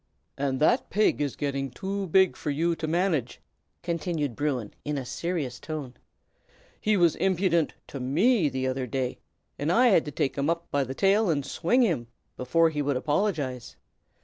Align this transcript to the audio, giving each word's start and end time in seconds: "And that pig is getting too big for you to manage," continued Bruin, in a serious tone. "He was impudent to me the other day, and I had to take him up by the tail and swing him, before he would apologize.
"And 0.35 0.59
that 0.59 0.89
pig 0.89 1.21
is 1.21 1.35
getting 1.35 1.69
too 1.69 2.07
big 2.07 2.35
for 2.35 2.49
you 2.49 2.75
to 2.75 2.87
manage," 2.87 3.39
continued 3.83 4.35
Bruin, 4.35 4.73
in 4.83 4.97
a 4.97 5.05
serious 5.05 5.59
tone. 5.59 5.93
"He 6.79 6.97
was 6.97 7.15
impudent 7.17 7.75
to 7.89 7.99
me 7.99 8.49
the 8.49 8.65
other 8.65 8.87
day, 8.87 9.19
and 9.59 9.71
I 9.71 9.89
had 9.89 10.05
to 10.05 10.11
take 10.11 10.39
him 10.39 10.49
up 10.49 10.65
by 10.71 10.85
the 10.85 10.95
tail 10.95 11.29
and 11.29 11.45
swing 11.45 11.83
him, 11.83 12.07
before 12.35 12.71
he 12.71 12.81
would 12.81 12.97
apologize. 12.97 13.75